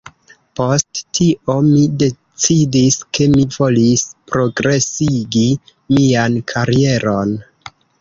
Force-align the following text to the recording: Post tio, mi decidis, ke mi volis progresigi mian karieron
Post 0.59 1.01
tio, 1.17 1.57
mi 1.67 1.83
decidis, 2.05 2.99
ke 3.19 3.29
mi 3.35 3.45
volis 3.59 4.09
progresigi 4.33 5.47
mian 5.97 6.45
karieron 6.57 7.41